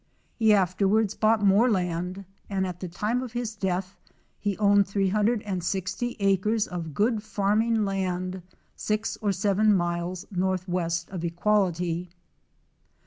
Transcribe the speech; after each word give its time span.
He 0.33 0.51
after 0.51 0.87
wards 0.87 1.13
bought 1.13 1.45
more 1.45 1.69
land, 1.69 2.25
and 2.49 2.65
at 2.65 2.79
the 2.79 2.87
time 2.87 3.21
of 3.21 3.33
his 3.33 3.53
death 3.55 3.99
he 4.39 4.57
owned 4.57 4.87
360 4.87 6.15
acres 6.19 6.65
of 6.65 6.95
good 6.95 7.21
farming 7.21 7.85
land 7.85 8.41
six 8.75 9.15
or 9.21 9.31
seven 9.31 9.75
miles 9.75 10.25
northwest 10.31 11.07
of 11.11 11.23
Equality. 11.23 12.09